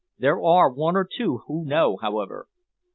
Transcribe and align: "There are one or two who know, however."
"There 0.17 0.41
are 0.43 0.67
one 0.73 0.95
or 0.97 1.03
two 1.05 1.43
who 1.45 1.63
know, 1.63 1.95
however." 1.97 2.47